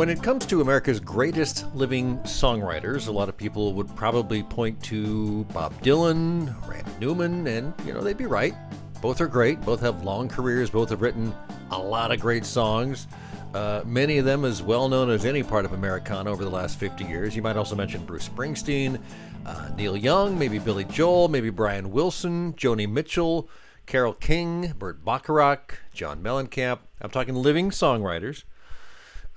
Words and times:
When 0.00 0.08
it 0.08 0.22
comes 0.22 0.46
to 0.46 0.62
America's 0.62 0.98
greatest 0.98 1.66
living 1.74 2.16
songwriters, 2.20 3.08
a 3.08 3.12
lot 3.12 3.28
of 3.28 3.36
people 3.36 3.74
would 3.74 3.94
probably 3.94 4.42
point 4.42 4.82
to 4.84 5.44
Bob 5.52 5.74
Dylan, 5.82 6.56
Randy 6.66 6.90
Newman, 6.98 7.46
and, 7.46 7.74
you 7.84 7.92
know, 7.92 8.00
they'd 8.00 8.16
be 8.16 8.24
right. 8.24 8.54
Both 9.02 9.20
are 9.20 9.26
great, 9.26 9.60
both 9.60 9.78
have 9.80 10.02
long 10.02 10.26
careers, 10.26 10.70
both 10.70 10.88
have 10.88 11.02
written 11.02 11.34
a 11.70 11.78
lot 11.78 12.12
of 12.12 12.18
great 12.18 12.46
songs. 12.46 13.08
Uh, 13.52 13.82
many 13.84 14.16
of 14.16 14.24
them 14.24 14.46
as 14.46 14.62
well 14.62 14.88
known 14.88 15.10
as 15.10 15.26
any 15.26 15.42
part 15.42 15.66
of 15.66 15.74
Americana 15.74 16.30
over 16.30 16.44
the 16.44 16.50
last 16.50 16.78
50 16.78 17.04
years. 17.04 17.36
You 17.36 17.42
might 17.42 17.58
also 17.58 17.76
mention 17.76 18.02
Bruce 18.06 18.26
Springsteen, 18.26 18.98
uh, 19.44 19.68
Neil 19.76 19.98
Young, 19.98 20.38
maybe 20.38 20.58
Billy 20.58 20.84
Joel, 20.84 21.28
maybe 21.28 21.50
Brian 21.50 21.90
Wilson, 21.90 22.54
Joni 22.54 22.90
Mitchell, 22.90 23.50
Carole 23.84 24.14
King, 24.14 24.72
Burt 24.78 25.04
Bacharach, 25.04 25.78
John 25.92 26.22
Mellencamp. 26.22 26.78
I'm 27.02 27.10
talking 27.10 27.34
living 27.34 27.68
songwriters. 27.68 28.44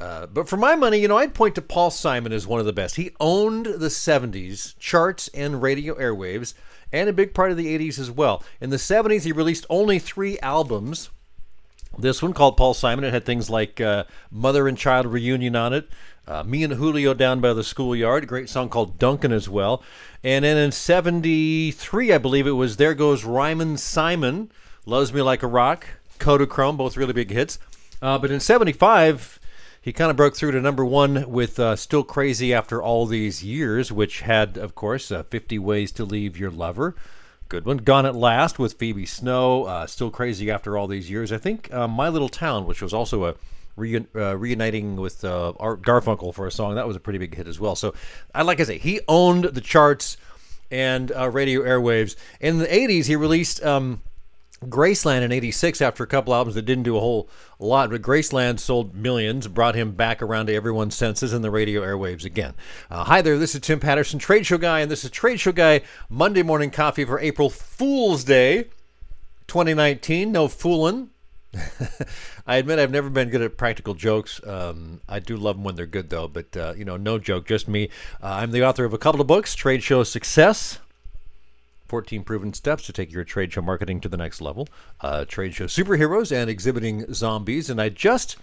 Uh, 0.04 0.26
but 0.26 0.50
for 0.50 0.58
my 0.58 0.76
money, 0.76 0.98
you 0.98 1.08
know, 1.08 1.18
I'd 1.18 1.34
point 1.34 1.56
to 1.56 1.62
Paul 1.62 1.90
Simon 1.90 2.34
as 2.34 2.46
one 2.46 2.60
of 2.60 2.66
the 2.66 2.74
best. 2.74 2.98
He 2.98 3.12
owned 3.22 3.66
the 3.66 3.88
70s 3.88 4.78
charts 4.78 5.30
and 5.30 5.62
radio 5.62 5.96
airwaves, 5.96 6.56
and 6.92 7.08
a 7.08 7.14
big 7.14 7.34
part 7.34 7.52
of 7.52 7.58
the 7.58 7.68
80s 7.68 7.98
as 8.00 8.12
well. 8.12 8.44
In 8.60 8.70
the 8.70 8.76
70s, 8.76 9.24
he 9.24 9.32
released 9.32 9.66
only 9.70 10.00
three 10.00 10.38
albums. 10.40 11.10
This 11.98 12.22
one 12.22 12.34
called 12.34 12.58
Paul 12.58 12.74
Simon, 12.74 13.06
it 13.06 13.14
had 13.14 13.26
things 13.26 13.50
like 13.50 13.80
uh, 13.80 14.04
Mother 14.30 14.68
and 14.68 14.78
Child 14.78 15.06
Reunion 15.06 15.56
on 15.56 15.72
it, 15.72 15.88
uh, 16.28 16.44
Me 16.44 16.66
and 16.66 16.74
Julio 16.74 17.14
Down 17.14 17.40
by 17.40 17.54
the 17.54 17.64
Schoolyard, 17.64 18.24
a 18.24 18.28
great 18.28 18.50
song 18.50 18.68
called 18.68 19.00
Duncan 19.00 19.32
as 19.32 19.48
well. 19.48 19.82
And 20.22 20.44
then 20.44 20.58
in 20.58 20.74
73, 20.74 22.12
I 22.12 22.18
believe 22.18 22.46
it 22.46 22.52
was 22.52 22.76
There 22.76 22.94
Goes 22.94 23.24
Rhymin' 23.24 23.78
Simon, 23.78 24.52
Loves 24.86 25.14
Me 25.14 25.22
Like 25.22 25.44
a 25.44 25.48
Rock, 25.48 25.88
Kodachrome, 26.20 26.76
both 26.76 26.98
really 26.98 27.14
big 27.14 27.32
hits. 27.32 27.58
Uh, 28.02 28.18
but 28.18 28.32
in 28.32 28.42
75, 28.42 29.40
he 29.84 29.92
kind 29.92 30.10
of 30.10 30.16
broke 30.16 30.34
through 30.34 30.52
to 30.52 30.62
number 30.62 30.86
one 30.86 31.30
with 31.30 31.60
uh, 31.60 31.76
Still 31.76 32.06
Crazy 32.06 32.54
After 32.54 32.82
All 32.82 33.06
These 33.06 33.44
Years, 33.44 33.92
which 33.92 34.22
had, 34.22 34.56
of 34.56 34.76
course, 34.76 35.12
uh, 35.12 35.24
50 35.24 35.60
Ways 35.60 35.92
to 35.92 36.06
Leave 36.06 36.40
Your 36.40 36.52
Lover. 36.52 36.96
Good 37.50 37.66
one. 37.66 37.80
Gone 37.80 38.06
at 38.06 38.16
Last 38.16 38.58
with 38.58 38.76
Phoebe 38.76 39.06
Snow. 39.06 39.66
Uh, 39.66 39.86
Still 39.86 40.10
Crazy 40.10 40.50
After 40.50 40.78
All 40.78 40.88
These 40.88 41.10
Years. 41.10 41.34
I 41.34 41.38
think 41.38 41.72
uh, 41.74 41.86
My 41.90 42.08
Little 42.08 42.30
Town, 42.30 42.66
which 42.66 42.82
was 42.82 42.94
also 42.94 43.26
a 43.26 43.36
Reun- 43.78 44.08
uh, 44.16 44.38
reuniting 44.38 44.96
with 44.96 45.26
uh, 45.26 45.52
Art 45.60 45.82
Garfunkel 45.82 46.34
for 46.34 46.48
a 46.48 46.52
song. 46.52 46.76
That 46.76 46.88
was 46.88 46.96
a 46.96 47.00
pretty 47.02 47.20
big 47.20 47.36
hit 47.36 47.48
as 47.50 47.60
well. 47.60 47.76
So, 47.76 47.94
I 48.34 48.44
like 48.44 48.62
I 48.62 48.64
say, 48.64 48.78
he 48.78 49.02
owned 49.10 49.44
the 49.46 49.62
charts 49.62 50.16
and 50.72 51.12
uh, 51.12 51.30
radio 51.30 51.62
airwaves. 51.62 52.16
In 52.40 52.60
the 52.60 52.68
80s, 52.68 53.08
he 53.08 53.18
released 53.18 53.62
um, 53.66 54.02
Graceland 54.70 55.22
in 55.22 55.32
86 55.32 55.82
after 55.82 56.04
a 56.04 56.08
couple 56.08 56.34
albums 56.34 56.56
that 56.56 56.64
didn't 56.64 56.84
do 56.84 56.98
a 56.98 57.00
whole 57.00 57.30
lot, 57.60 57.90
but 57.90 58.02
Graceland 58.02 58.60
sold 58.60 58.96
millions, 58.96 59.48
brought 59.48 59.76
him 59.76 59.92
back 59.92 60.22
around 60.22 60.48
to 60.48 60.56
everyone's 60.56 60.96
senses 60.96 61.34
in 61.34 61.42
the 61.42 61.52
radio 61.52 61.82
airwaves 61.82 62.26
again. 62.26 62.54
Uh, 62.90 63.04
hi 63.04 63.22
there, 63.22 63.38
this 63.38 63.56
is 63.56 63.62
Tim 63.62 63.80
Patterson, 63.80 64.20
Trade 64.20 64.46
Show 64.46 64.58
Guy, 64.58 64.80
and 64.80 64.92
this 64.92 65.04
is 65.04 65.12
Trade 65.12 65.40
Show 65.40 65.52
Guy 65.52 65.82
Monday 66.10 66.44
Morning 66.44 66.72
Coffee 66.72 67.06
for 67.06 67.20
April 67.20 67.50
Fool's 67.50 68.24
Day 68.24 68.66
2019. 69.48 70.32
No 70.32 70.48
fooling. 70.48 71.10
I 72.48 72.58
admit 72.58 72.80
I've 72.80 72.92
never 72.92 73.10
been 73.10 73.30
good 73.30 73.42
at 73.42 73.58
practical 73.58 73.94
jokes. 73.94 74.42
Um, 74.46 75.02
I 75.08 75.20
do 75.20 75.38
love 75.38 75.56
them 75.56 75.64
when 75.64 75.76
they're 75.76 75.86
good, 75.86 76.10
though. 76.10 76.28
But 76.28 76.58
uh, 76.58 76.74
you 76.76 76.86
know, 76.86 76.98
no 76.98 77.20
joke, 77.20 77.46
just 77.46 77.68
me. 77.68 77.90
Uh, 78.22 78.38
I'm 78.42 78.52
the 78.52 78.66
author 78.66 78.86
of 78.86 78.94
a 78.94 78.98
couple 78.98 79.22
of 79.22 79.28
books: 79.28 79.54
Trade 79.56 79.84
Show 79.84 80.04
Success, 80.04 80.80
14 81.94 82.24
Proven 82.24 82.54
Steps 82.54 82.88
to 82.88 82.92
Take 82.92 83.12
Your 83.12 83.24
Trade 83.24 83.54
Show 83.54 83.62
Marketing 83.62 84.02
to 84.02 84.10
the 84.10 84.18
Next 84.18 84.42
Level, 84.42 84.68
uh, 85.02 85.26
Trade 85.26 85.54
Show 85.54 85.66
Superheroes, 85.66 86.36
and 86.36 86.50
Exhibiting 86.50 87.14
Zombies. 87.14 87.70
And 87.70 87.80
I 87.80 87.90
just 87.90 88.36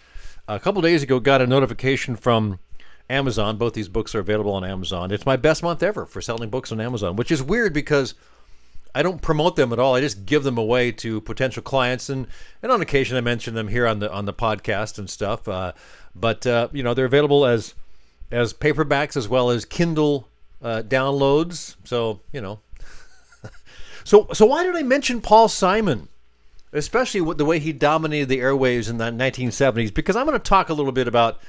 a 0.47 0.61
couple 0.61 0.81
days 0.83 1.03
ago 1.03 1.19
got 1.19 1.43
a 1.43 1.49
notification 1.49 2.15
from 2.15 2.61
Amazon. 3.09 3.57
Both 3.57 3.75
these 3.75 3.89
books 3.89 4.15
are 4.15 4.21
available 4.21 4.53
on 4.53 4.63
Amazon. 4.63 5.11
It's 5.11 5.27
my 5.27 5.35
best 5.35 5.65
month 5.65 5.83
ever 5.83 6.07
for 6.07 6.21
selling 6.21 6.49
books 6.49 6.71
on 6.71 6.81
Amazon, 6.81 7.17
which 7.17 7.33
is 7.33 7.43
weird 7.43 7.73
because 7.73 8.15
I 8.95 9.03
don't 9.03 9.21
promote 9.21 9.57
them 9.57 9.73
at 9.73 9.81
all. 9.81 9.97
I 9.97 10.01
just 10.01 10.27
give 10.27 10.45
them 10.45 10.57
away 10.57 10.93
to 10.93 11.21
potential 11.21 11.65
clients, 11.65 12.09
and 12.09 12.29
and 12.63 12.71
on 12.71 12.81
occasion 12.81 13.17
I 13.17 13.21
mention 13.21 13.55
them 13.55 13.67
here 13.67 13.85
on 13.85 13.99
the 13.99 14.13
on 14.13 14.27
the 14.27 14.33
podcast 14.33 14.97
and 14.97 15.11
stuff. 15.11 15.49
Uh, 15.49 15.73
but 16.15 16.47
uh, 16.47 16.69
you 16.71 16.85
know 16.85 16.95
they're 16.95 17.05
available 17.05 17.45
as 17.45 17.75
as 18.31 18.53
paperbacks 18.55 19.17
as 19.17 19.29
well 19.29 19.51
as 19.51 19.65
Kindle 19.65 20.29
uh, 20.63 20.83
downloads. 20.87 21.75
So 21.83 22.21
you 22.33 22.41
know. 22.41 22.61
So 24.05 24.29
so 24.33 24.47
why 24.47 24.65
did 24.65 24.77
I 24.77 24.83
mention 24.83 25.21
Paul 25.21 25.49
Simon? 25.49 26.09
Especially 26.73 27.21
with 27.21 27.39
the 27.39 27.45
way 27.45 27.59
he 27.59 27.73
dominated 27.73 28.29
the 28.29 28.39
airwaves 28.39 28.89
in 28.89 28.99
the 28.99 29.07
1970s, 29.07 29.93
because 29.93 30.15
I'm 30.15 30.25
going 30.25 30.39
to 30.39 30.43
talk 30.43 30.69
a 30.69 30.75
little 30.75 30.93
bit 30.93 31.09
about 31.09 31.41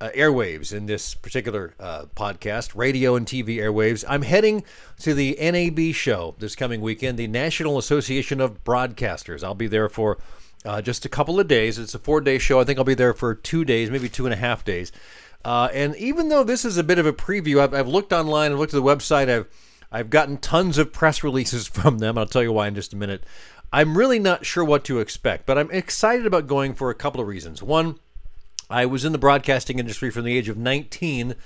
uh, 0.00 0.08
airwaves 0.10 0.72
in 0.72 0.86
this 0.86 1.14
particular 1.14 1.74
uh, 1.78 2.06
podcast, 2.16 2.74
radio 2.74 3.14
and 3.16 3.26
TV 3.26 3.56
airwaves. 3.56 4.04
I'm 4.08 4.22
heading 4.22 4.64
to 5.00 5.14
the 5.14 5.36
NAB 5.40 5.94
show 5.94 6.34
this 6.38 6.56
coming 6.56 6.80
weekend, 6.80 7.18
the 7.18 7.28
National 7.28 7.78
Association 7.78 8.40
of 8.40 8.64
Broadcasters. 8.64 9.44
I'll 9.44 9.54
be 9.54 9.68
there 9.68 9.88
for 9.88 10.18
uh, 10.64 10.80
just 10.82 11.04
a 11.04 11.08
couple 11.08 11.38
of 11.38 11.48
days. 11.48 11.78
It's 11.78 11.94
a 11.94 11.98
four 11.98 12.20
day 12.20 12.38
show. 12.38 12.60
I 12.60 12.64
think 12.64 12.78
I'll 12.78 12.84
be 12.84 12.94
there 12.94 13.14
for 13.14 13.34
two 13.34 13.64
days, 13.64 13.90
maybe 13.90 14.08
two 14.08 14.26
and 14.26 14.32
a 14.32 14.38
half 14.38 14.64
days. 14.64 14.90
Uh, 15.44 15.68
and 15.72 15.94
even 15.96 16.28
though 16.28 16.44
this 16.44 16.64
is 16.64 16.76
a 16.76 16.84
bit 16.84 16.98
of 16.98 17.06
a 17.06 17.12
preview, 17.12 17.60
I've, 17.60 17.72
I've 17.72 17.88
looked 17.88 18.12
online 18.12 18.50
and 18.50 18.60
looked 18.60 18.74
at 18.74 18.82
the 18.82 18.82
website. 18.82 19.30
I've 19.30 19.48
I've 19.92 20.10
gotten 20.10 20.38
tons 20.38 20.78
of 20.78 20.92
press 20.92 21.22
releases 21.24 21.66
from 21.68 21.98
them. 21.98 22.16
I'll 22.18 22.26
tell 22.26 22.42
you 22.42 22.52
why 22.52 22.68
in 22.68 22.74
just 22.74 22.92
a 22.92 22.96
minute. 22.96 23.24
I'm 23.72 23.96
really 23.96 24.18
not 24.18 24.44
sure 24.44 24.64
what 24.64 24.84
to 24.84 24.98
expect, 24.98 25.46
but 25.46 25.56
I'm 25.56 25.70
excited 25.70 26.26
about 26.26 26.48
going 26.48 26.74
for 26.74 26.90
a 26.90 26.94
couple 26.94 27.20
of 27.20 27.28
reasons. 27.28 27.62
One, 27.62 28.00
I 28.68 28.86
was 28.86 29.04
in 29.04 29.12
the 29.12 29.18
broadcasting 29.18 29.78
industry 29.78 30.10
from 30.10 30.24
the 30.24 30.36
age 30.36 30.48
of 30.48 30.58
19 30.58 31.36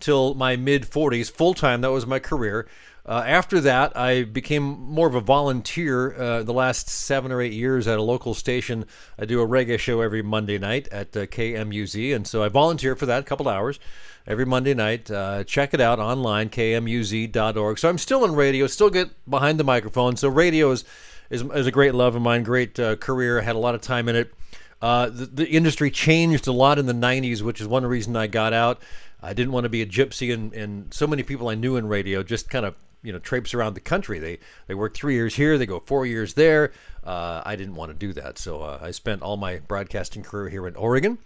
till 0.00 0.34
my 0.34 0.56
mid 0.56 0.82
40s, 0.82 1.30
full 1.30 1.54
time. 1.54 1.80
That 1.80 1.92
was 1.92 2.06
my 2.06 2.18
career. 2.18 2.66
Uh, 3.08 3.24
after 3.26 3.58
that, 3.62 3.96
I 3.96 4.24
became 4.24 4.62
more 4.62 5.08
of 5.08 5.14
a 5.14 5.22
volunteer 5.22 6.12
uh, 6.12 6.42
the 6.42 6.52
last 6.52 6.90
seven 6.90 7.32
or 7.32 7.40
eight 7.40 7.54
years 7.54 7.88
at 7.88 7.98
a 7.98 8.02
local 8.02 8.34
station. 8.34 8.84
I 9.18 9.24
do 9.24 9.40
a 9.40 9.48
reggae 9.48 9.78
show 9.78 10.02
every 10.02 10.20
Monday 10.20 10.58
night 10.58 10.88
at 10.88 11.16
uh, 11.16 11.24
KMUZ, 11.24 12.14
and 12.14 12.26
so 12.26 12.42
I 12.42 12.48
volunteer 12.48 12.94
for 12.96 13.06
that 13.06 13.20
a 13.20 13.22
couple 13.22 13.48
hours 13.48 13.80
every 14.26 14.44
Monday 14.44 14.74
night. 14.74 15.10
Uh, 15.10 15.42
check 15.44 15.72
it 15.72 15.80
out 15.80 15.98
online, 15.98 16.50
kmuz.org. 16.50 17.78
So 17.78 17.88
I'm 17.88 17.96
still 17.96 18.26
in 18.26 18.34
radio, 18.34 18.66
still 18.66 18.90
get 18.90 19.08
behind 19.28 19.58
the 19.58 19.64
microphone. 19.64 20.16
So 20.16 20.28
radio 20.28 20.70
is, 20.70 20.84
is, 21.30 21.42
is 21.42 21.66
a 21.66 21.72
great 21.72 21.94
love 21.94 22.14
of 22.14 22.20
mine, 22.20 22.42
great 22.42 22.78
uh, 22.78 22.96
career, 22.96 23.40
had 23.40 23.56
a 23.56 23.58
lot 23.58 23.74
of 23.74 23.80
time 23.80 24.10
in 24.10 24.16
it. 24.16 24.34
Uh, 24.82 25.08
the, 25.08 25.24
the, 25.24 25.48
industry 25.48 25.90
changed 25.90 26.46
a 26.46 26.52
lot 26.52 26.78
in 26.78 26.84
the 26.84 26.92
90s, 26.92 27.40
which 27.40 27.60
is 27.60 27.66
one 27.66 27.86
reason 27.86 28.14
I 28.16 28.26
got 28.26 28.52
out. 28.52 28.82
I 29.22 29.32
didn't 29.32 29.52
want 29.52 29.64
to 29.64 29.70
be 29.70 29.80
a 29.82 29.86
gypsy, 29.86 30.32
and, 30.32 30.52
and 30.52 30.92
so 30.92 31.06
many 31.06 31.22
people 31.22 31.48
I 31.48 31.54
knew 31.54 31.76
in 31.76 31.88
radio 31.88 32.22
just 32.22 32.48
kind 32.48 32.64
of 32.64 32.76
you 33.02 33.12
know 33.12 33.18
traipse 33.18 33.54
around 33.54 33.74
the 33.74 33.80
country. 33.80 34.18
They 34.18 34.38
they 34.66 34.74
work 34.74 34.94
three 34.94 35.14
years 35.14 35.36
here, 35.36 35.58
they 35.58 35.66
go 35.66 35.80
four 35.80 36.06
years 36.06 36.34
there. 36.34 36.72
Uh, 37.04 37.42
I 37.44 37.56
didn't 37.56 37.74
want 37.74 37.90
to 37.90 37.96
do 37.96 38.12
that, 38.14 38.38
so 38.38 38.62
uh, 38.62 38.78
I 38.82 38.90
spent 38.90 39.22
all 39.22 39.36
my 39.36 39.58
broadcasting 39.58 40.22
career 40.22 40.48
here 40.48 40.66
in 40.66 40.76
Oregon. 40.76 41.18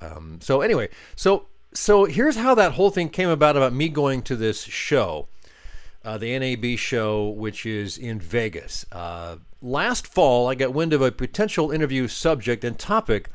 Um, 0.00 0.38
so 0.40 0.60
anyway, 0.60 0.88
so 1.14 1.46
so 1.72 2.04
here's 2.04 2.36
how 2.36 2.54
that 2.54 2.72
whole 2.72 2.90
thing 2.90 3.08
came 3.08 3.28
about 3.28 3.56
about 3.56 3.72
me 3.72 3.88
going 3.88 4.22
to 4.22 4.36
this 4.36 4.62
show, 4.62 5.28
uh, 6.04 6.18
the 6.18 6.38
NAB 6.38 6.78
show, 6.78 7.28
which 7.28 7.64
is 7.64 7.96
in 7.96 8.18
Vegas. 8.18 8.84
Uh, 8.90 9.36
last 9.62 10.06
fall, 10.06 10.48
I 10.48 10.54
got 10.54 10.72
wind 10.72 10.92
of 10.92 11.02
a 11.02 11.12
potential 11.12 11.70
interview 11.70 12.08
subject 12.08 12.64
and 12.64 12.78
topic. 12.78 13.30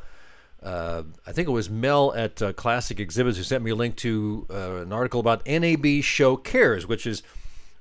Uh, 0.62 1.04
I 1.28 1.32
think 1.32 1.48
it 1.48 1.52
was 1.52 1.70
Mel 1.70 2.14
at 2.16 2.42
uh, 2.42 2.52
Classic 2.54 3.00
Exhibits 3.00 3.38
who 3.38 3.44
sent 3.44 3.64
me 3.64 3.70
a 3.72 3.76
link 3.76 3.96
to 3.98 4.48
uh, 4.50 4.78
an 4.78 4.92
article 4.92 5.20
about 5.20 5.46
NAB 5.46 6.02
Show 6.02 6.38
Cares, 6.38 6.88
which 6.88 7.06
is 7.06 7.22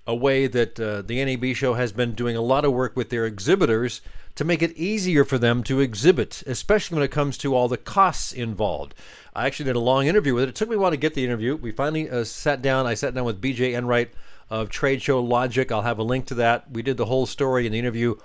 a 0.06 0.14
way 0.14 0.46
that 0.46 0.78
uh, 0.78 1.02
the 1.02 1.24
NAB 1.24 1.54
show 1.54 1.74
has 1.74 1.92
been 1.92 2.12
doing 2.12 2.36
a 2.36 2.42
lot 2.42 2.64
of 2.64 2.72
work 2.72 2.96
with 2.96 3.10
their 3.10 3.26
exhibitors 3.26 4.00
to 4.34 4.44
make 4.44 4.62
it 4.62 4.76
easier 4.76 5.24
for 5.24 5.38
them 5.38 5.62
to 5.62 5.80
exhibit, 5.80 6.42
especially 6.46 6.96
when 6.96 7.04
it 7.04 7.10
comes 7.10 7.38
to 7.38 7.54
all 7.54 7.68
the 7.68 7.76
costs 7.76 8.32
involved. 8.32 8.94
I 9.34 9.46
actually 9.46 9.66
did 9.66 9.76
a 9.76 9.80
long 9.80 10.06
interview 10.06 10.34
with 10.34 10.44
it. 10.44 10.48
It 10.50 10.54
took 10.54 10.68
me 10.68 10.76
a 10.76 10.78
while 10.78 10.90
to 10.90 10.96
get 10.96 11.14
the 11.14 11.24
interview. 11.24 11.56
We 11.56 11.72
finally 11.72 12.10
uh, 12.10 12.24
sat 12.24 12.60
down. 12.60 12.86
I 12.86 12.94
sat 12.94 13.14
down 13.14 13.24
with 13.24 13.40
BJ 13.40 13.74
Enright 13.74 14.12
of 14.50 14.70
Trade 14.70 15.02
Show 15.02 15.20
Logic. 15.20 15.70
I'll 15.70 15.82
have 15.82 15.98
a 15.98 16.04
link 16.04 16.26
to 16.26 16.34
that. 16.34 16.70
We 16.70 16.82
did 16.82 16.96
the 16.96 17.06
whole 17.06 17.26
story 17.26 17.66
in 17.66 17.72
the 17.72 17.78
interview 17.78 18.16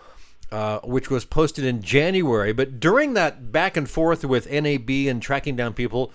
uh, 0.51 0.80
which 0.80 1.09
was 1.09 1.25
posted 1.25 1.63
in 1.63 1.81
January. 1.81 2.53
But 2.53 2.80
during 2.80 3.13
that 3.13 3.51
back 3.51 3.77
and 3.77 3.89
forth 3.89 4.25
with 4.25 4.50
NAB 4.50 4.89
and 4.89 5.21
tracking 5.21 5.56
down 5.56 5.74
people, 5.74 6.12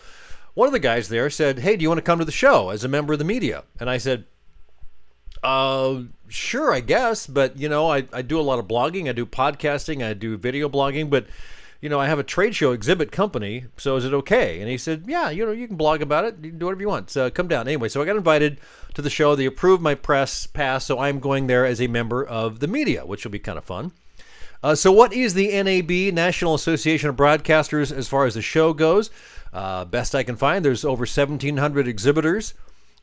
one 0.54 0.66
of 0.66 0.72
the 0.72 0.80
guys 0.80 1.08
there 1.08 1.30
said, 1.30 1.60
Hey, 1.60 1.76
do 1.76 1.82
you 1.82 1.88
want 1.88 1.98
to 1.98 2.02
come 2.02 2.18
to 2.18 2.24
the 2.24 2.32
show 2.32 2.70
as 2.70 2.84
a 2.84 2.88
member 2.88 3.12
of 3.12 3.18
the 3.18 3.24
media? 3.24 3.64
And 3.78 3.88
I 3.88 3.98
said, 3.98 4.24
uh, 5.44 6.02
sure, 6.28 6.72
I 6.72 6.80
guess. 6.80 7.26
But, 7.26 7.58
you 7.58 7.68
know, 7.68 7.90
I, 7.90 8.06
I 8.12 8.22
do 8.22 8.40
a 8.40 8.42
lot 8.42 8.58
of 8.58 8.66
blogging, 8.66 9.08
I 9.08 9.12
do 9.12 9.26
podcasting, 9.26 10.04
I 10.04 10.14
do 10.14 10.36
video 10.36 10.68
blogging, 10.68 11.10
but 11.10 11.26
you 11.80 11.90
know, 11.90 12.00
I 12.00 12.06
have 12.06 12.18
a 12.18 12.22
trade 12.22 12.54
show 12.54 12.72
exhibit 12.72 13.12
company, 13.12 13.66
so 13.76 13.96
is 13.96 14.06
it 14.06 14.14
okay? 14.14 14.60
And 14.60 14.70
he 14.70 14.78
said, 14.78 15.04
yeah, 15.06 15.28
you 15.28 15.44
know, 15.44 15.52
you 15.52 15.68
can 15.68 15.76
blog 15.76 16.00
about 16.00 16.24
it, 16.24 16.36
you 16.40 16.48
can 16.48 16.58
do 16.58 16.64
whatever 16.64 16.80
you 16.80 16.88
want. 16.88 17.10
So 17.10 17.30
come 17.30 17.46
down. 17.46 17.68
Anyway, 17.68 17.90
so 17.90 18.00
I 18.00 18.06
got 18.06 18.16
invited 18.16 18.58
to 18.94 19.02
the 19.02 19.10
show. 19.10 19.34
They 19.34 19.44
approved 19.44 19.82
my 19.82 19.94
press 19.94 20.46
pass, 20.46 20.86
so 20.86 20.98
I'm 20.98 21.20
going 21.20 21.46
there 21.46 21.66
as 21.66 21.82
a 21.82 21.86
member 21.86 22.24
of 22.24 22.60
the 22.60 22.68
media, 22.68 23.04
which 23.04 23.22
will 23.22 23.32
be 23.32 23.38
kind 23.38 23.58
of 23.58 23.64
fun. 23.64 23.92
Uh, 24.62 24.74
so, 24.74 24.90
what 24.90 25.12
is 25.12 25.34
the 25.34 25.62
NAB, 25.62 26.14
National 26.14 26.54
Association 26.54 27.10
of 27.10 27.16
Broadcasters, 27.16 27.92
as 27.92 28.08
far 28.08 28.24
as 28.24 28.32
the 28.32 28.40
show 28.40 28.72
goes? 28.72 29.10
Uh, 29.52 29.84
best 29.84 30.14
I 30.14 30.22
can 30.22 30.36
find, 30.36 30.64
there's 30.64 30.86
over 30.86 31.02
1,700 31.02 31.86
exhibitors. 31.86 32.54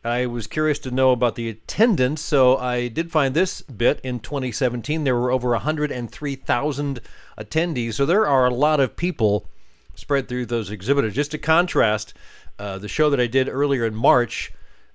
I 0.03 0.25
was 0.25 0.47
curious 0.47 0.79
to 0.79 0.91
know 0.91 1.11
about 1.11 1.35
the 1.35 1.47
attendance, 1.47 2.21
so 2.21 2.57
I 2.57 2.87
did 2.87 3.11
find 3.11 3.35
this 3.35 3.61
bit 3.61 3.99
in 4.03 4.19
2017. 4.19 5.03
There 5.03 5.15
were 5.15 5.31
over 5.31 5.51
103,000 5.51 7.01
attendees, 7.37 7.93
so 7.93 8.05
there 8.07 8.25
are 8.25 8.47
a 8.47 8.53
lot 8.53 8.79
of 8.79 8.95
people 8.95 9.47
spread 9.93 10.27
through 10.27 10.47
those 10.47 10.71
exhibitors. 10.71 11.13
Just 11.13 11.31
to 11.31 11.37
contrast, 11.37 12.15
uh, 12.57 12.79
the 12.79 12.87
show 12.87 13.11
that 13.11 13.19
I 13.19 13.27
did 13.27 13.47
earlier 13.47 13.85
in 13.85 13.93
March 13.93 14.51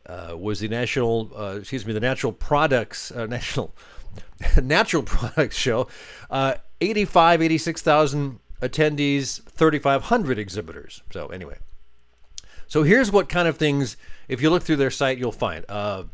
uh, 0.06 0.36
was 0.36 0.58
the 0.58 0.68
national, 0.68 1.30
uh, 1.36 1.56
excuse 1.58 1.86
me, 1.86 1.92
the 1.92 2.00
Natural 2.00 2.32
Products 2.32 3.12
uh, 3.12 3.26
National 3.30 3.74
Natural 4.60 5.04
Products 5.04 5.56
Show. 5.56 5.86
Uh, 6.28 6.54
85, 6.80 7.42
86,000 7.42 8.40
attendees, 8.60 9.42
3,500 9.42 10.38
exhibitors. 10.38 11.02
So 11.12 11.28
anyway, 11.28 11.58
so 12.68 12.82
here's 12.82 13.12
what 13.12 13.28
kind 13.28 13.48
of 13.48 13.56
things, 13.56 13.96
if 14.28 14.42
you 14.42 14.50
look 14.50 14.62
through 14.62 14.76
their 14.76 14.90
site, 14.90 15.18
you'll 15.18 15.32
find 15.32 15.64
uh, 15.68 16.04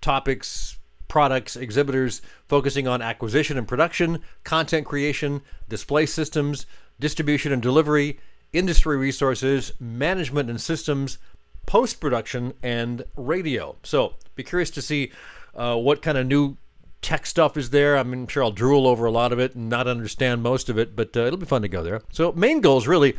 topics, 0.00 0.78
products, 1.08 1.56
exhibitors 1.56 2.22
focusing 2.48 2.86
on 2.88 3.02
acquisition 3.02 3.58
and 3.58 3.66
production, 3.66 4.20
content 4.44 4.86
creation, 4.86 5.42
display 5.68 6.06
systems, 6.06 6.66
distribution 7.00 7.52
and 7.52 7.62
delivery, 7.62 8.18
industry 8.52 8.96
resources, 8.96 9.72
management 9.80 10.50
and 10.50 10.60
systems, 10.60 11.18
post 11.66 12.00
production, 12.00 12.52
and 12.62 13.04
radio. 13.16 13.76
So 13.82 14.14
be 14.34 14.42
curious 14.42 14.70
to 14.70 14.82
see 14.82 15.10
uh, 15.54 15.76
what 15.76 16.02
kind 16.02 16.18
of 16.18 16.26
new 16.26 16.56
tech 17.00 17.26
stuff 17.26 17.56
is 17.56 17.70
there. 17.70 17.96
I'm 17.96 18.26
sure 18.28 18.44
I'll 18.44 18.52
drool 18.52 18.86
over 18.86 19.04
a 19.06 19.10
lot 19.10 19.32
of 19.32 19.38
it 19.38 19.54
and 19.54 19.68
not 19.68 19.88
understand 19.88 20.42
most 20.42 20.68
of 20.68 20.78
it, 20.78 20.94
but 20.94 21.16
uh, 21.16 21.20
it'll 21.20 21.38
be 21.38 21.46
fun 21.46 21.62
to 21.62 21.68
go 21.68 21.82
there. 21.82 22.02
So, 22.10 22.32
main 22.32 22.60
goals 22.60 22.86
really. 22.86 23.16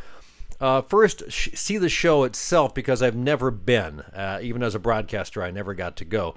Uh, 0.60 0.82
first, 0.82 1.24
sh- 1.30 1.50
see 1.54 1.78
the 1.78 1.90
show 1.90 2.24
itself 2.24 2.74
because 2.74 3.02
I've 3.02 3.16
never 3.16 3.52
been. 3.52 4.02
Uh, 4.14 4.40
even 4.42 4.64
as 4.64 4.76
a 4.76 4.80
broadcaster, 4.80 5.44
I 5.44 5.52
never 5.52 5.74
got 5.74 5.96
to 5.98 6.06
go. 6.06 6.36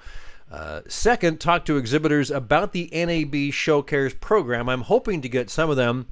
Uh, 0.51 0.81
second, 0.87 1.39
talk 1.39 1.65
to 1.65 1.77
exhibitors 1.77 2.31
about 2.31 2.71
the 2.71 2.89
NAB 2.93 3.51
Show 3.53 3.81
Cares 3.81 4.13
program. 4.13 4.69
I'm 4.69 4.81
hoping 4.81 5.21
to 5.21 5.29
get 5.29 5.49
some 5.49 5.69
of 5.69 5.75
them 5.75 6.07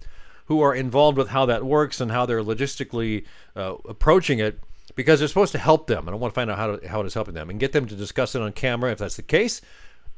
who 0.48 0.62
are 0.62 0.76
involved 0.76 1.18
with 1.18 1.30
how 1.30 1.46
that 1.46 1.64
works 1.66 2.02
and 2.02 2.12
how 2.12 2.26
they're 2.26 2.44
logistically 2.44 3.26
uh, 3.56 3.76
approaching 3.86 4.40
it 4.40 4.60
because 4.96 5.20
they're 5.20 5.28
supposed 5.28 5.54
to 5.54 5.58
help 5.58 5.88
them. 5.88 6.08
And 6.08 6.16
I 6.16 6.18
want 6.18 6.34
to 6.34 6.36
find 6.36 6.50
out 6.50 6.58
how, 6.58 6.76
to, 6.76 6.88
how 6.88 7.02
it 7.02 7.08
is 7.08 7.14
helping 7.14 7.34
them 7.34 7.50
and 7.50 7.60
get 7.60 7.72
them 7.72 7.86
to 7.88 7.96
discuss 7.96 8.36
it 8.36 8.42
on 8.42 8.52
camera 8.52 8.92
if 8.92 9.00
that's 9.00 9.16
the 9.16 9.24
case. 9.24 9.62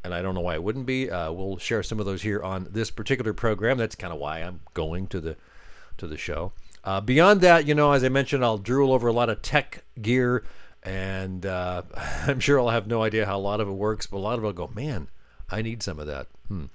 And 0.03 0.13
I 0.13 0.21
don't 0.21 0.35
know 0.35 0.41
why 0.41 0.55
it 0.55 0.63
wouldn't 0.63 0.85
be. 0.85 1.09
Uh, 1.09 1.31
we'll 1.31 1.57
share 1.57 1.83
some 1.83 1.99
of 1.99 2.05
those 2.05 2.21
here 2.21 2.41
on 2.41 2.67
this 2.71 2.91
particular 2.91 3.33
program. 3.33 3.77
That's 3.77 3.95
kind 3.95 4.13
of 4.13 4.19
why 4.19 4.39
I'm 4.39 4.61
going 4.73 5.07
to 5.07 5.19
the 5.19 5.37
to 5.97 6.07
the 6.07 6.17
show. 6.17 6.53
Uh, 6.87 7.01
beyond 7.01 7.41
that, 7.41 7.67
you 7.67 7.75
know, 7.75 7.91
as 7.91 8.01
I 8.01 8.07
mentioned, 8.07 8.45
I'll 8.45 8.57
drool 8.57 8.93
over 8.93 9.09
a 9.09 9.11
lot 9.11 9.29
of 9.29 9.41
tech 9.41 9.83
gear, 10.01 10.45
and 10.83 11.45
uh, 11.45 11.81
I'm 12.25 12.39
sure 12.39 12.57
I'll 12.57 12.69
have 12.69 12.87
no 12.87 13.03
idea 13.03 13.25
how 13.25 13.37
a 13.37 13.41
lot 13.41 13.59
of 13.59 13.67
it 13.67 13.73
works, 13.73 14.07
but 14.07 14.15
a 14.15 14.19
lot 14.19 14.37
of 14.37 14.43
it 14.45 14.45
will 14.45 14.53
go, 14.53 14.71
man, 14.73 15.09
I 15.49 15.61
need 15.61 15.83
some 15.83 15.99
of 15.99 16.07
that. 16.07 16.27
Hmm. 16.47 16.67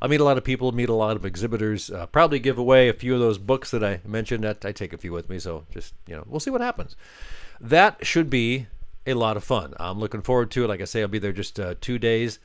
I 0.00 0.06
meet 0.06 0.20
a 0.20 0.24
lot 0.24 0.38
of 0.38 0.44
people, 0.44 0.70
meet 0.70 0.88
a 0.88 0.94
lot 0.94 1.16
of 1.16 1.24
exhibitors. 1.24 1.90
Uh, 1.90 2.06
probably 2.06 2.38
give 2.38 2.58
away 2.58 2.88
a 2.88 2.92
few 2.92 3.12
of 3.14 3.18
those 3.18 3.38
books 3.38 3.72
that 3.72 3.82
I 3.82 4.02
mentioned. 4.06 4.44
That 4.44 4.64
I 4.64 4.70
take 4.70 4.92
a 4.92 4.98
few 4.98 5.10
with 5.10 5.28
me, 5.28 5.40
so 5.40 5.64
just 5.72 5.94
you 6.06 6.14
know, 6.14 6.22
we'll 6.28 6.38
see 6.38 6.50
what 6.50 6.60
happens. 6.60 6.94
That 7.60 8.06
should 8.06 8.30
be 8.30 8.68
a 9.04 9.14
lot 9.14 9.36
of 9.36 9.42
fun. 9.42 9.74
I'm 9.80 9.98
looking 9.98 10.22
forward 10.22 10.52
to 10.52 10.62
it. 10.62 10.68
Like 10.68 10.80
I 10.80 10.84
say, 10.84 11.02
I'll 11.02 11.08
be 11.08 11.18
there 11.18 11.32
just 11.32 11.58
uh, 11.58 11.74
two 11.80 11.98
days. 11.98 12.38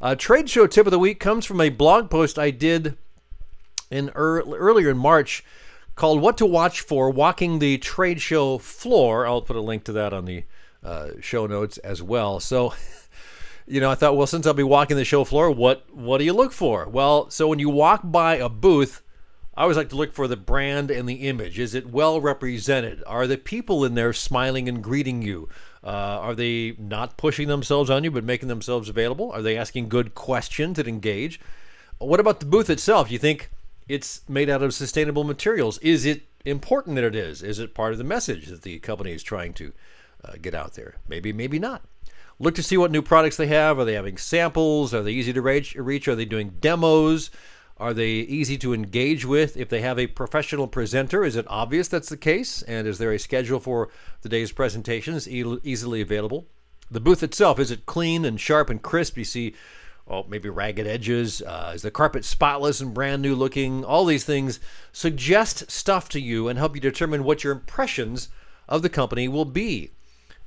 Uh, 0.00 0.14
trade 0.14 0.48
show 0.48 0.66
tip 0.66 0.86
of 0.86 0.90
the 0.90 0.98
week 0.98 1.20
comes 1.20 1.44
from 1.44 1.60
a 1.60 1.68
blog 1.68 2.08
post 2.08 2.38
I 2.38 2.50
did 2.50 2.96
in 3.90 4.10
er- 4.16 4.42
earlier 4.46 4.88
in 4.88 4.96
March 4.96 5.44
called 5.94 6.20
"What 6.20 6.38
to 6.38 6.46
Watch 6.46 6.80
for 6.80 7.10
Walking 7.10 7.58
the 7.58 7.78
Trade 7.78 8.20
Show 8.20 8.58
Floor." 8.58 9.26
I'll 9.26 9.42
put 9.42 9.56
a 9.56 9.60
link 9.60 9.84
to 9.84 9.92
that 9.92 10.12
on 10.12 10.24
the 10.24 10.44
uh, 10.82 11.10
show 11.20 11.46
notes 11.46 11.78
as 11.78 12.02
well. 12.02 12.40
So. 12.40 12.74
you 13.66 13.80
know, 13.80 13.90
I 13.90 13.94
thought, 13.94 14.16
well, 14.16 14.26
since 14.26 14.46
I'll 14.46 14.54
be 14.54 14.64
walking 14.64 14.96
the 14.96 15.04
show 15.04 15.24
floor, 15.24 15.50
what 15.50 15.86
what 15.94 16.18
do 16.18 16.24
you 16.24 16.32
look 16.32 16.52
for? 16.52 16.88
Well, 16.88 17.30
so 17.30 17.46
when 17.46 17.60
you 17.60 17.70
walk 17.70 18.00
by 18.04 18.34
a 18.34 18.48
booth, 18.48 19.02
I 19.54 19.62
always 19.62 19.76
like 19.76 19.90
to 19.90 19.96
look 19.96 20.12
for 20.12 20.26
the 20.26 20.36
brand 20.36 20.90
and 20.90 21.08
the 21.08 21.28
image. 21.28 21.58
Is 21.58 21.74
it 21.74 21.90
well 21.90 22.20
represented? 22.20 23.02
Are 23.06 23.26
the 23.26 23.36
people 23.36 23.84
in 23.84 23.94
there 23.94 24.12
smiling 24.12 24.68
and 24.68 24.82
greeting 24.82 25.20
you? 25.22 25.48
Uh, 25.84 25.88
are 25.88 26.34
they 26.34 26.74
not 26.78 27.16
pushing 27.16 27.48
themselves 27.48 27.90
on 27.90 28.02
you 28.04 28.10
but 28.10 28.24
making 28.24 28.48
themselves 28.48 28.88
available? 28.88 29.30
Are 29.30 29.42
they 29.42 29.56
asking 29.56 29.88
good 29.88 30.14
questions 30.14 30.76
that 30.76 30.88
engage? 30.88 31.38
What 31.98 32.18
about 32.18 32.40
the 32.40 32.46
booth 32.46 32.70
itself? 32.70 33.10
You 33.10 33.18
think 33.18 33.50
it's 33.92 34.22
made 34.26 34.48
out 34.48 34.62
of 34.62 34.72
sustainable 34.72 35.22
materials? 35.22 35.76
Is 35.78 36.06
it 36.06 36.22
important 36.46 36.96
that 36.96 37.04
it 37.04 37.14
is? 37.14 37.42
Is 37.42 37.58
it 37.58 37.74
part 37.74 37.92
of 37.92 37.98
the 37.98 38.04
message 38.04 38.46
that 38.46 38.62
the 38.62 38.78
company 38.78 39.12
is 39.12 39.22
trying 39.22 39.52
to 39.54 39.72
uh, 40.24 40.32
get 40.40 40.54
out 40.54 40.74
there? 40.74 40.96
Maybe, 41.08 41.30
maybe 41.32 41.58
not. 41.58 41.82
Look 42.38 42.54
to 42.54 42.62
see 42.62 42.78
what 42.78 42.90
new 42.90 43.02
products 43.02 43.36
they 43.36 43.48
have. 43.48 43.78
Are 43.78 43.84
they 43.84 43.92
having 43.92 44.16
samples? 44.16 44.94
Are 44.94 45.02
they 45.02 45.12
easy 45.12 45.34
to 45.34 45.42
reach? 45.42 46.08
Are 46.08 46.14
they 46.14 46.24
doing 46.24 46.56
demos? 46.58 47.30
Are 47.76 47.92
they 47.92 48.10
easy 48.12 48.56
to 48.58 48.72
engage 48.72 49.26
with? 49.26 49.58
If 49.58 49.68
they 49.68 49.82
have 49.82 49.98
a 49.98 50.06
professional 50.06 50.68
presenter, 50.68 51.22
is 51.22 51.36
it 51.36 51.46
obvious 51.48 51.88
that's 51.88 52.08
the 52.08 52.16
case? 52.16 52.62
And 52.62 52.88
is 52.88 52.96
there 52.96 53.12
a 53.12 53.18
schedule 53.18 53.60
for 53.60 53.90
the 54.22 54.28
day's 54.30 54.52
presentations 54.52 55.28
easily 55.28 56.00
available? 56.00 56.46
The 56.90 57.00
booth 57.00 57.22
itself, 57.22 57.58
is 57.58 57.70
it 57.70 57.84
clean 57.84 58.24
and 58.24 58.40
sharp 58.40 58.70
and 58.70 58.80
crisp? 58.80 59.18
You 59.18 59.24
see, 59.24 59.54
oh, 60.12 60.26
maybe 60.28 60.48
ragged 60.48 60.86
edges? 60.86 61.42
Uh, 61.42 61.72
is 61.74 61.82
the 61.82 61.90
carpet 61.90 62.24
spotless 62.24 62.80
and 62.80 62.94
brand 62.94 63.22
new 63.22 63.34
looking? 63.34 63.84
All 63.84 64.04
these 64.04 64.24
things 64.24 64.60
suggest 64.92 65.70
stuff 65.70 66.08
to 66.10 66.20
you 66.20 66.48
and 66.48 66.58
help 66.58 66.74
you 66.74 66.80
determine 66.80 67.24
what 67.24 67.42
your 67.42 67.52
impressions 67.52 68.28
of 68.68 68.82
the 68.82 68.90
company 68.90 69.26
will 69.26 69.46
be. 69.46 69.90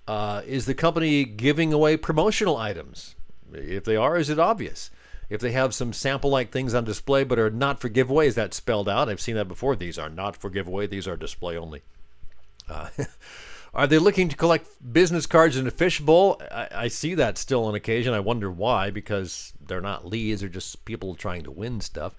Uh, 0.07 0.43
is 0.45 0.67
the 0.67 0.75
company 0.75 1.25
giving 1.25 1.73
away 1.73 1.97
promotional 1.97 2.55
items? 2.55 3.15
If 3.51 3.83
they 3.83 3.95
are, 3.95 4.17
is 4.17 4.29
it 4.29 4.39
obvious? 4.39 4.91
If 5.29 5.41
they 5.41 5.51
have 5.53 5.73
some 5.73 5.93
sample 5.93 6.29
like 6.29 6.51
things 6.51 6.75
on 6.75 6.83
display 6.83 7.23
but 7.23 7.39
are 7.39 7.49
not 7.49 7.79
for 7.79 7.89
giveaway, 7.89 8.27
is 8.27 8.35
that 8.35 8.53
spelled 8.53 8.87
out? 8.87 9.09
I've 9.09 9.19
seen 9.19 9.35
that 9.35 9.47
before. 9.47 9.75
These 9.75 9.97
are 9.97 10.09
not 10.09 10.37
for 10.37 10.51
giveaway, 10.51 10.85
these 10.85 11.07
are 11.07 11.17
display 11.17 11.57
only. 11.57 11.81
Uh, 12.69 12.89
are 13.75 13.87
they 13.87 13.99
looking 13.99 14.29
to 14.29 14.37
collect 14.37 14.67
business 14.93 15.25
cards 15.25 15.57
in 15.57 15.67
a 15.67 15.71
fishbowl? 15.71 16.41
I, 16.51 16.67
I 16.71 16.87
see 16.87 17.13
that 17.15 17.37
still 17.37 17.65
on 17.65 17.75
occasion. 17.75 18.13
I 18.13 18.21
wonder 18.21 18.49
why, 18.49 18.89
because 18.89 19.53
they're 19.67 19.81
not 19.81 20.05
leads, 20.05 20.41
they're 20.41 20.49
just 20.49 20.85
people 20.85 21.13
trying 21.15 21.43
to 21.43 21.51
win 21.51 21.81
stuff. 21.81 22.15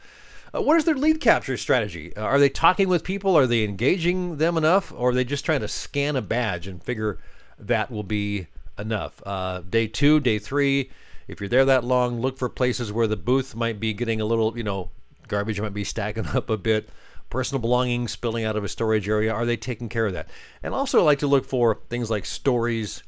Uh, 0.55 0.63
what 0.63 0.77
is 0.77 0.85
their 0.85 0.95
lead 0.95 1.21
capture 1.21 1.57
strategy? 1.57 2.15
Uh, 2.15 2.23
are 2.23 2.39
they 2.39 2.51
talking 2.51 2.89
with 2.89 3.05
people? 3.05 3.37
Are 3.37 3.47
they 3.47 3.65
engaging 3.65 4.37
them 4.37 4.57
enough? 4.57 4.93
Or 4.93 5.11
are 5.11 5.15
they 5.15 5.25
just 5.25 5.45
trying 5.45 5.61
to 5.61 5.69
scan 5.69 6.15
a 6.15 6.23
badge 6.23 6.67
and 6.67 6.83
figure 6.83 7.19
that 7.59 7.91
will 7.91 8.03
be 8.05 8.47
enough? 8.79 9.23
Uh, 9.25 9.63
day 9.69 9.87
two, 9.87 10.21
day 10.21 10.39
three, 10.39 10.91
if 11.27 11.41
you're 11.41 11.49
there 11.49 11.65
that 11.65 11.85
long, 11.85 12.21
look 12.21 12.37
for 12.37 12.49
places 12.49 12.93
where 12.93 13.07
the 13.07 13.17
booth 13.17 13.57
might 13.57 13.81
be 13.81 13.95
getting 13.95 14.21
a 14.21 14.27
little, 14.27 14.57
you 14.57 14.63
know, 14.63 14.91
garbage 15.27 15.61
might 15.61 15.75
be 15.75 15.85
stacking 15.85 16.27
up 16.35 16.51
a 16.51 16.57
bit. 16.57 16.89
Personal 17.31 17.61
belongings 17.61 18.13
spilling 18.13 18.45
out 18.45 18.57
of 18.57 18.65
a 18.65 18.69
storage 18.69 19.09
area. 19.09 19.33
Are 19.33 19.45
they 19.45 19.57
taking 19.57 19.89
care 19.89 20.07
of 20.07 20.13
that? 20.13 20.29
And 20.63 20.75
also, 20.75 21.01
I 21.01 21.03
like 21.03 21.19
to 21.21 21.27
look 21.27 21.45
for 21.45 21.81
things 21.89 22.11
like 22.11 22.25
stories 22.25 23.03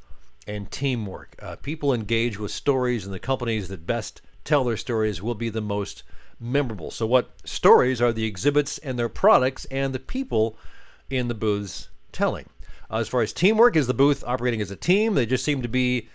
and 0.46 0.70
teamwork. 0.70 1.36
Uh, 1.40 1.56
people 1.56 1.92
engage 1.92 2.38
with 2.38 2.50
stories, 2.50 3.04
and 3.04 3.14
the 3.14 3.20
companies 3.20 3.68
that 3.68 3.86
best 3.86 4.22
tell 4.44 4.64
their 4.64 4.76
stories 4.76 5.22
will 5.22 5.34
be 5.34 5.50
the 5.50 5.60
most 5.60 6.02
memorable. 6.40 6.90
So, 6.90 7.06
what 7.06 7.30
stories 7.44 8.00
are 8.00 8.12
the 8.12 8.24
exhibits 8.24 8.78
and 8.78 8.98
their 8.98 9.08
products 9.08 9.66
and 9.66 9.94
the 9.94 9.98
people 9.98 10.56
in 11.10 11.28
the 11.28 11.34
booths 11.34 11.88
telling? 12.12 12.46
Uh, 12.90 12.96
as 12.96 13.08
far 13.08 13.22
as 13.22 13.32
teamwork, 13.32 13.76
is 13.76 13.86
the 13.86 13.94
booth 13.94 14.24
operating 14.26 14.60
as 14.60 14.70
a 14.70 14.76
team? 14.76 15.14
They 15.14 15.26
just 15.26 15.44
seem 15.44 15.62
to 15.62 15.68
be 15.68 16.08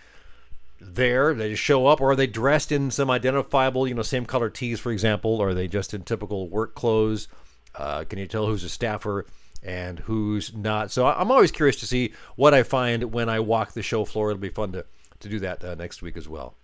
there? 0.80 1.34
They 1.34 1.52
just 1.52 1.64
show 1.64 1.88
up, 1.88 2.02
or 2.02 2.12
are 2.12 2.16
they 2.16 2.28
dressed 2.28 2.72
in 2.72 2.92
some 2.92 3.10
identifiable, 3.10 3.88
you 3.88 3.94
know, 3.94 4.02
same 4.02 4.26
color 4.26 4.50
tees, 4.50 4.80
for 4.80 4.92
example? 4.92 5.38
Or 5.38 5.50
are 5.50 5.54
they 5.54 5.68
just 5.68 5.94
in 5.94 6.04
typical 6.04 6.50
work 6.50 6.76
clothes? 6.76 7.28
Uh, 7.76 8.04
can 8.04 8.20
you 8.20 8.28
tell 8.28 8.46
who's 8.46 8.64
a 8.64 8.70
staffer 8.70 9.26
and 9.62 10.00
who's 10.00 10.54
not? 10.54 10.92
So 10.92 11.06
I'm 11.06 11.32
always 11.32 11.52
curious 11.52 11.80
to 11.80 11.88
see 11.88 12.14
what 12.36 12.54
I 12.54 12.64
find 12.64 13.14
when 13.14 13.30
I 13.30 13.40
walk 13.40 13.74
the 13.74 13.84
show 13.84 14.06
floor. 14.06 14.32
It'll 14.32 14.40
be 14.40 14.50
fun 14.50 14.72
to, 14.74 14.86
to 15.20 15.30
do 15.30 15.40
that 15.40 15.64
uh, 15.64 15.76
next 15.76 16.02
week 16.02 16.18
as 16.18 16.28
well. 16.28 16.56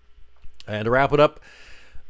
And 0.68 0.86
to 0.86 0.92
wrap 0.92 1.14
it 1.14 1.20
up, 1.20 1.40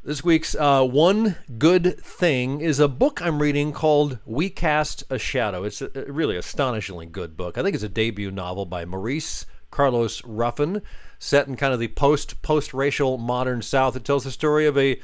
this 0.04 0.24
week's 0.24 0.56
uh, 0.56 0.86
One 0.86 1.36
Good 1.58 2.00
Thing 2.00 2.62
is 2.62 2.80
a 2.80 2.88
book 2.88 3.22
I'm 3.22 3.42
reading 3.42 3.74
called 3.74 4.20
We 4.26 4.50
Cast 4.50 5.04
a 5.10 5.20
Shadow. 5.20 5.64
It's 5.64 5.82
a, 5.82 5.92
a 5.94 6.12
really 6.12 6.38
astonishingly 6.38 7.06
good 7.06 7.36
book. 7.36 7.58
I 7.58 7.64
think 7.64 7.76
it's 7.76 7.84
a 7.84 7.90
debut 7.90 8.32
novel 8.32 8.66
by 8.66 8.86
Maurice 8.86 9.46
Carlos 9.72 10.24
Ruffin 10.24 10.82
set 11.20 11.48
in 11.48 11.58
kind 11.58 11.74
of 11.74 11.80
the 11.80 11.90
post 11.90 12.42
post 12.42 12.74
racial 12.74 13.18
modern 13.18 13.62
South. 13.62 13.96
It 13.96 14.06
tells 14.06 14.24
the 14.24 14.32
story 14.32 14.66
of 14.66 14.78
a 14.78 15.00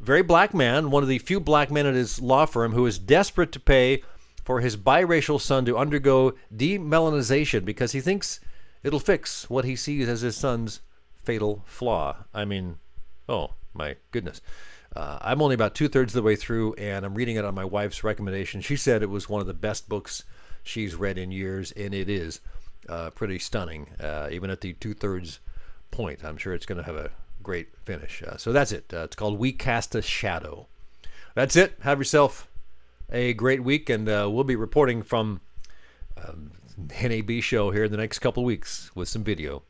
very 0.00 0.22
black 0.22 0.54
man, 0.54 0.90
one 0.90 1.02
of 1.02 1.08
the 1.08 1.18
few 1.18 1.40
black 1.40 1.70
men 1.70 1.86
at 1.86 1.94
his 1.94 2.20
law 2.20 2.46
firm, 2.46 2.72
who 2.72 2.86
is 2.86 2.98
desperate 2.98 3.52
to 3.52 3.60
pay 3.60 4.02
for 4.44 4.60
his 4.60 4.76
biracial 4.76 5.40
son 5.40 5.64
to 5.66 5.76
undergo 5.76 6.34
demelanization 6.54 7.64
because 7.64 7.92
he 7.92 8.00
thinks 8.00 8.40
it'll 8.82 8.98
fix 8.98 9.48
what 9.50 9.64
he 9.64 9.76
sees 9.76 10.08
as 10.08 10.22
his 10.22 10.36
son's 10.36 10.80
fatal 11.22 11.62
flaw. 11.66 12.16
I 12.34 12.44
mean, 12.44 12.78
oh, 13.28 13.52
My 13.74 13.96
goodness. 14.10 14.40
Uh, 14.96 15.18
I'm 15.20 15.40
only 15.40 15.54
about 15.54 15.76
two 15.76 15.86
thirds 15.86 16.12
of 16.12 16.14
the 16.14 16.26
way 16.26 16.34
through, 16.34 16.74
and 16.74 17.04
I'm 17.04 17.14
reading 17.14 17.36
it 17.36 17.44
on 17.44 17.54
my 17.54 17.64
wife's 17.64 18.02
recommendation. 18.02 18.60
She 18.60 18.74
said 18.74 19.02
it 19.02 19.10
was 19.10 19.28
one 19.28 19.40
of 19.40 19.46
the 19.46 19.54
best 19.54 19.88
books 19.88 20.24
she's 20.64 20.96
read 20.96 21.16
in 21.16 21.30
years, 21.30 21.70
and 21.72 21.94
it 21.94 22.08
is 22.08 22.40
uh, 22.88 23.10
pretty 23.10 23.38
stunning, 23.38 23.86
uh, 24.00 24.28
even 24.32 24.50
at 24.50 24.62
the 24.62 24.72
two 24.72 24.94
thirds 24.94 25.38
point. 25.92 26.24
I'm 26.24 26.36
sure 26.36 26.54
it's 26.54 26.66
going 26.66 26.78
to 26.78 26.84
have 26.84 26.96
a 26.96 27.12
great 27.42 27.68
finish. 27.84 28.22
Uh, 28.22 28.36
so 28.36 28.52
that's 28.52 28.72
it. 28.72 28.92
Uh, 28.92 29.04
it's 29.04 29.16
called 29.16 29.38
We 29.38 29.52
Cast 29.52 29.94
a 29.94 30.02
Shadow. 30.02 30.66
That's 31.34 31.56
it. 31.56 31.74
Have 31.80 31.98
yourself 31.98 32.48
a 33.10 33.32
great 33.34 33.62
week, 33.62 33.88
and 33.88 34.08
uh, 34.08 34.28
we'll 34.30 34.44
be 34.44 34.56
reporting 34.56 35.02
from 35.02 35.40
um, 36.16 36.52
NAB 36.76 37.42
show 37.42 37.70
here 37.70 37.84
in 37.84 37.90
the 37.90 37.96
next 37.96 38.18
couple 38.20 38.44
weeks 38.44 38.90
with 38.94 39.08
some 39.08 39.24
video. 39.24 39.62